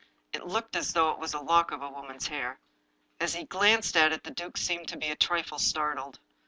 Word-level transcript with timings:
It 0.33 0.47
looked 0.47 0.75
as 0.75 0.93
though 0.93 1.11
it 1.11 1.19
was 1.19 1.35
a 1.35 1.39
lock 1.39 1.69
of 1.69 1.83
a 1.83 1.87
woman's 1.91 2.25
hair. 2.27 2.59
As 3.19 3.35
he 3.35 3.43
glanced 3.45 3.95
at 3.95 4.11
it 4.11 4.23
the 4.23 4.31
duke 4.31 4.57
seemed 4.57 4.87
to 4.87 4.97
be 4.97 5.09
a 5.09 5.15
trifle 5.15 5.59
startled. 5.59 6.17